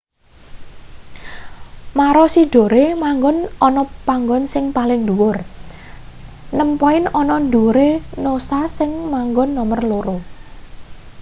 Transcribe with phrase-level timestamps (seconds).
[1.97, 5.37] maroochydore manggon ana panggon sing paling dhuwur
[6.57, 7.89] nem poin ana ndhuwure
[8.23, 10.15] noosa sing manggon nomer loro